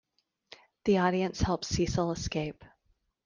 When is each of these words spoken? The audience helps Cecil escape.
The 0.85 0.97
audience 0.97 1.41
helps 1.41 1.67
Cecil 1.67 2.11
escape. 2.13 2.63